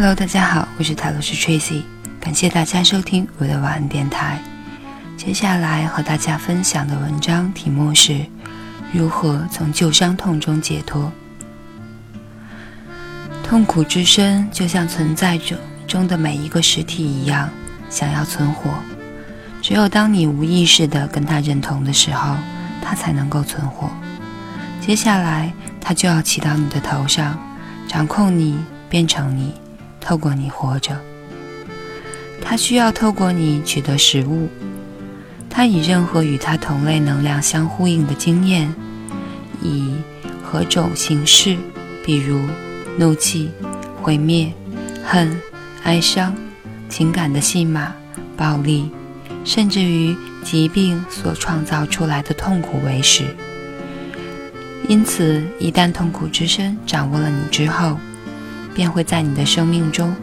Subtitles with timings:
[0.00, 1.82] Hello，大家好，我是塔罗师 Tracy，
[2.20, 4.40] 感谢大家收听我的晚安电台。
[5.16, 8.24] 接下来和大家分享的文章题目是：
[8.92, 11.10] 如何从旧伤痛中解脱。
[13.42, 15.58] 痛苦之身就像存在着
[15.88, 17.50] 中的每一个实体一样，
[17.90, 18.70] 想要存活，
[19.60, 22.36] 只有当你无意识的跟它认同的时候，
[22.80, 23.90] 它才能够存活。
[24.80, 27.36] 接下来，它就要骑到你的头上，
[27.88, 28.56] 掌控你，
[28.88, 29.52] 变成你。
[30.00, 30.98] 透过你活着，
[32.42, 34.48] 它需要透过你取得食物。
[35.50, 38.72] 它以任何与它同类能量相呼应的经验，
[39.60, 39.94] 以
[40.42, 41.56] 何种形式，
[42.04, 42.40] 比如
[42.96, 43.50] 怒气、
[44.00, 44.52] 毁灭、
[45.04, 45.36] 恨、
[45.82, 46.34] 哀伤、
[46.88, 47.92] 情感的戏码、
[48.36, 48.90] 暴力，
[49.44, 53.24] 甚至于疾病所创造出来的痛苦为食。
[54.86, 57.98] 因此，一旦痛苦之身掌握了你之后，
[58.78, 60.14] 便会在你的生命中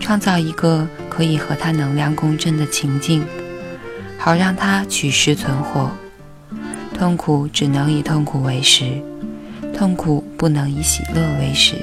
[0.00, 3.22] 创造一个可以和它能量共振的情境，
[4.16, 5.90] 好让它取食存活。
[6.94, 9.02] 痛苦只能以痛苦为食，
[9.76, 11.74] 痛苦不能以喜乐为食。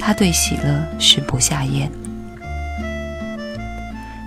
[0.00, 1.88] 它对喜乐食不下咽。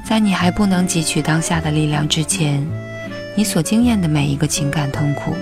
[0.05, 2.65] 在你还不能汲取当下的力量之前，
[3.35, 5.35] 你所经验的每一个情感痛苦，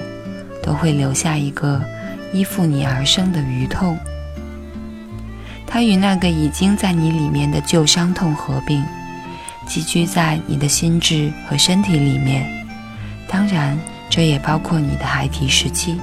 [0.64, 1.80] 都会留下一个
[2.34, 3.96] 依附你而生的余痛。
[5.74, 8.84] 它与那个已经在你里面的旧伤痛合并，
[9.66, 12.46] 寄居在你的心智和身体里面。
[13.26, 15.98] 当然，这也包括你的孩提时期，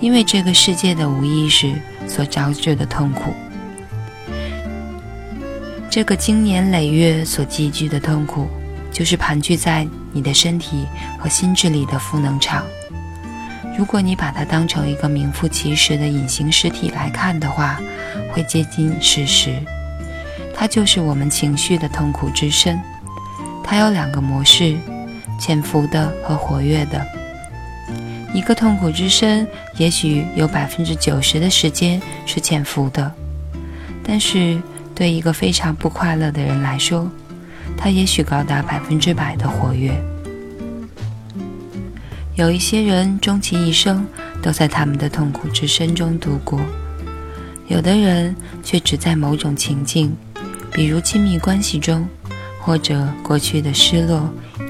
[0.00, 3.32] 因为这个世界的无意识所招致的痛苦。
[5.88, 8.48] 这个经年累月所积聚的痛苦，
[8.90, 10.84] 就是盘踞在你的身体
[11.16, 12.64] 和心智里的负能场。
[13.78, 17.80] 如果你把它当成一个名副其实的隐形实体来看的话，
[18.32, 19.54] 会接近事实。
[20.54, 22.80] 它就是我们情绪的痛苦之身。
[23.62, 24.76] 它有两个模式：
[25.40, 27.04] 潜伏的和活跃的。
[28.32, 33.12] 一个痛苦之身，也许有百分之九十的时间是潜伏的，
[34.02, 34.60] 但是
[34.94, 37.08] 对一个非常不快乐的人来说，
[37.76, 39.92] 它也许高达百分之百的活跃。
[42.34, 44.04] 有一些人终其一生
[44.42, 46.60] 都在他们的痛苦之身中度过，
[47.66, 50.14] 有的人却只在某种情境，
[50.72, 52.06] 比如亲密关系中，
[52.60, 54.28] 或者过去的失落、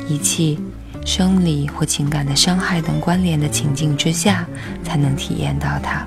[0.09, 0.59] 遗弃、
[1.05, 4.47] 生理或情感的伤害等关联的情境之下，
[4.85, 6.07] 才能体验到它。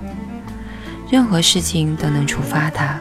[1.12, 3.00] 任何事情都能触发它，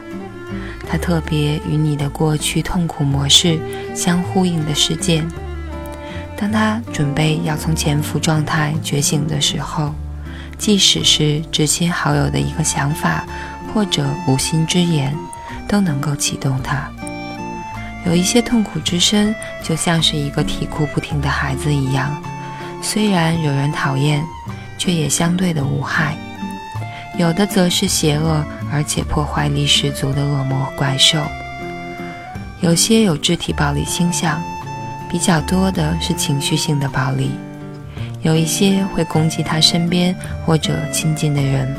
[0.89, 3.57] 它特别与你的过去痛苦模式
[3.95, 5.27] 相呼应的事件。
[6.35, 9.93] 当他准备要从潜伏状态觉醒的时候，
[10.57, 13.25] 即使是至亲好友的一个想法
[13.77, 15.15] 或者无心之言，
[15.67, 16.89] 都能够启动他。
[18.07, 22.19] 有一些痛苦之身，就像是一个啼哭不停的孩子一样，
[22.81, 24.25] 虽然惹人讨厌，
[24.79, 26.17] 却也相对的无害。
[27.19, 28.43] 有的则是邪恶
[28.73, 31.19] 而且破坏力十足的恶魔怪兽。
[32.61, 34.41] 有些有肢体暴力倾向。
[35.07, 37.29] 比较多的是情绪性的暴力，
[38.23, 40.15] 有一些会攻击他身边
[40.47, 41.73] 或者亲近的人，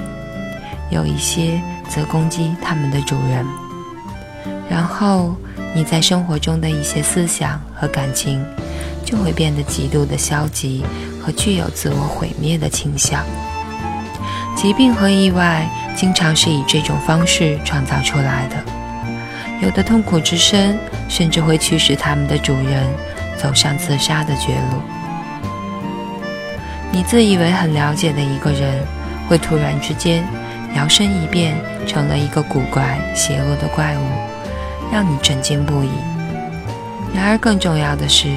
[0.91, 3.44] 有一些则攻击他们的主人。
[4.69, 5.34] 然后
[5.75, 8.44] 你在生活中的一些思想和感情
[9.04, 10.84] 就会变得极度的消极
[11.21, 13.25] 和具有自我毁灭的倾向。
[14.54, 18.56] 疾病和意外经常是以这种方式创造出来的，
[19.62, 20.78] 有的痛苦之深
[21.09, 22.87] 甚至会驱使他们的主人。
[23.41, 24.82] 走上自杀的绝路。
[26.91, 28.84] 你自以为很了解的一个人，
[29.28, 30.26] 会突然之间
[30.75, 31.56] 摇身一变
[31.87, 34.03] 成了一个古怪、邪恶的怪物，
[34.93, 35.91] 让你震惊不已。
[37.15, 38.29] 然而，更重要的是，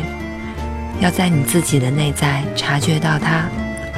[1.00, 3.45] 要在你自己的内在察觉到它，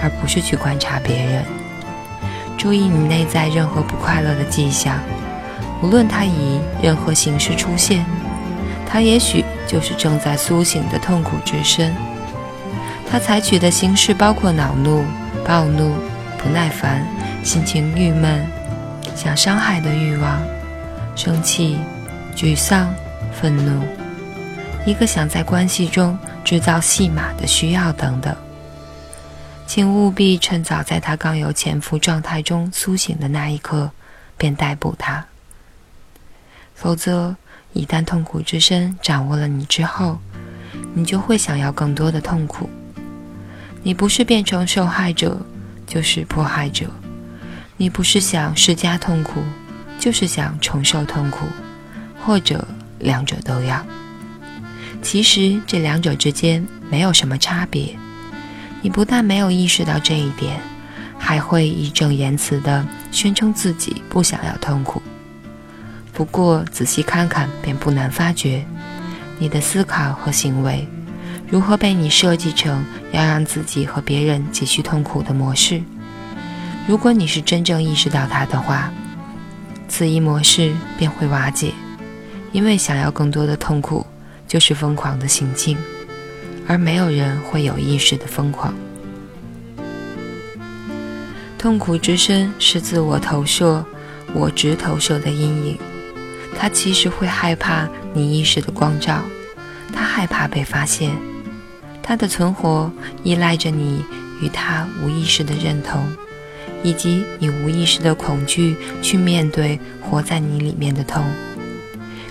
[0.02, 1.44] 而不是去观察别人。
[2.58, 4.98] 注意你内在任何不快乐的迹象，
[5.82, 8.06] 无论它以任何形式出现。
[8.88, 11.94] 它也许就是正在苏醒的痛苦之身。
[13.10, 15.04] 它采取的形式包括恼怒、
[15.46, 15.94] 暴怒、
[16.38, 17.06] 不耐烦、
[17.44, 18.48] 心情郁闷、
[19.16, 20.42] 想伤害的欲望、
[21.14, 21.78] 生气、
[22.36, 22.94] 沮丧、
[23.34, 23.84] 愤怒，
[24.86, 28.34] 一个想在关系中制造戏码的需要等等。
[29.68, 33.92] 请务必趁早在他刚有潜伏状态中苏醒的那一刻，
[34.38, 35.26] 便逮捕他，
[36.74, 37.36] 否则。
[37.76, 40.20] 一旦痛苦之身掌握了你之后，
[40.94, 42.70] 你就会想要更多的痛苦。
[43.82, 45.42] 你不是变成受害者，
[45.88, 46.86] 就是迫害者；
[47.78, 49.42] 你不是想施加痛苦，
[50.00, 51.46] 就是想承受痛苦。
[52.26, 52.66] 或者
[53.00, 53.86] 两者都要。
[55.02, 57.94] 其实这两者之间没有什么差别。
[58.82, 60.58] 你不但没有意识到这一点，
[61.18, 65.02] 还会义正言辞地宣称自己不想要痛苦。
[66.14, 68.66] 不过仔细看看，便不难发觉，
[69.38, 70.88] 你的思考和行为
[71.50, 75.82] 如何被你设计成要让自己和别人继续痛苦的模式。
[76.88, 78.92] 如果你是真正意识到它的话，
[79.88, 81.72] 此一模式便会瓦解，
[82.52, 84.06] 因为想要更多的痛苦
[84.48, 85.78] 就是疯狂的行径。
[86.66, 88.74] 而没有人会有意识的疯狂。
[91.58, 93.86] 痛苦之身是自我投射、
[94.34, 95.78] 我执投射的阴影。
[96.58, 99.22] 它其实会害怕你意识的光照，
[99.92, 101.12] 它害怕被发现。
[102.02, 102.90] 它的存活
[103.24, 104.06] 依赖着你
[104.42, 106.02] 与它无意识的认同，
[106.84, 111.24] 以及你无意识的恐惧去面对活在你里面的痛。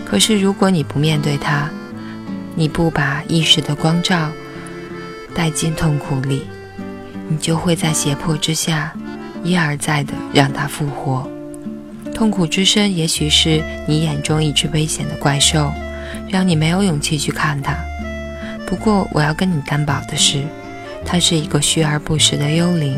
[0.04, 1.68] 可是如果你不面对它，
[2.54, 4.30] 你不把意识的光照
[5.34, 6.42] 带进痛苦里，
[7.28, 8.92] 你就会在胁迫之下
[9.42, 11.26] 一而再的让它复活。
[12.14, 15.72] 痛苦之身也许是你眼中一只危险的怪兽，
[16.28, 17.74] 让你没有勇气去看它。
[18.66, 20.42] 不过我要跟你担保的是，
[21.06, 22.94] 它是一个虚而不实的幽灵，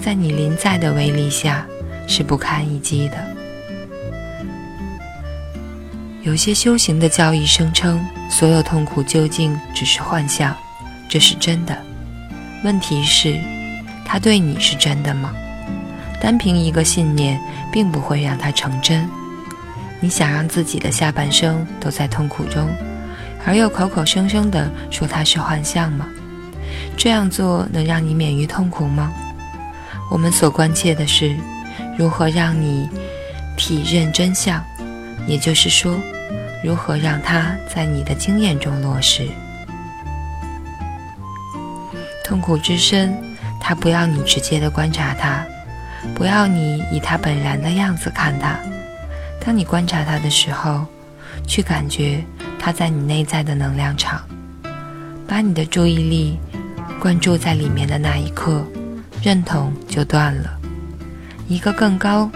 [0.00, 1.66] 在你临在的威力下
[2.08, 3.16] 是不堪一击的。
[6.22, 10.56] 有些修行的教义声称，所有痛苦究竟只是幻象，
[11.08, 11.76] 这是真的。
[12.64, 13.38] 问题是，
[14.04, 15.32] 它对你是真的吗？
[16.20, 17.40] 单凭一个信念，
[17.72, 19.08] 并不会让它成真。
[20.00, 22.68] 你想让自己的下半生都在痛苦中，
[23.46, 26.06] 而又口口声声地说它是幻象吗？
[26.96, 29.10] 这样做能让你免于痛苦吗？
[30.10, 31.36] 我们所关切的是，
[31.96, 32.90] 如何让你
[33.56, 34.62] 体认真相。
[35.26, 36.00] 也就是说，
[36.64, 39.28] 如何让它在你的经验中落实？
[42.24, 43.14] 痛苦之深，
[43.60, 45.44] 它不要你直接的观察它，
[46.14, 48.58] 不要你以它本然的样子看它。
[49.44, 50.86] 当你观察它的时候，
[51.46, 52.24] 去感觉
[52.58, 54.22] 它在你内在的能量场，
[55.28, 56.38] 把你的注意力
[56.98, 58.64] 关注在里面的那一刻，
[59.22, 60.58] 认同就断了。
[61.48, 62.30] 一个更高，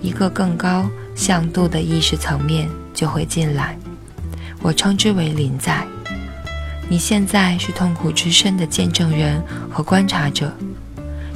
[0.00, 0.88] 一个更高。
[1.14, 3.76] 向度的意识层面就会进来，
[4.62, 5.84] 我称之为临在。
[6.88, 10.52] 你现在是痛苦之身的见证人和观察者，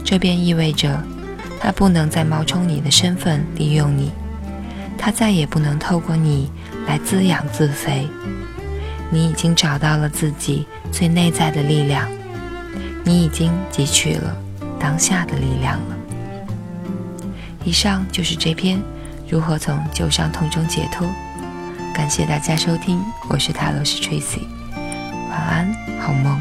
[0.04, 1.02] 这便意味着
[1.58, 4.12] 他不能再冒充你的身份利用你，
[4.96, 6.48] 他再也不能透过你
[6.87, 8.06] 来滋养自肥。
[9.10, 12.08] 你已经找到了自己最内在的力量，
[13.02, 14.37] 你已经汲取了
[14.82, 15.96] 当下的力量了。
[17.64, 18.82] 以上就是这篇。
[19.31, 21.08] 如何从旧伤痛中解脱？
[21.94, 23.00] 感谢大家收听，
[23.31, 24.43] 我是塔罗斯 Tracy，
[25.31, 26.38] 晚安，好梦。